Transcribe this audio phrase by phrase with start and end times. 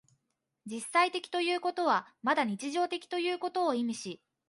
[0.65, 4.19] 実際的ということはまた日常的ということを意味し、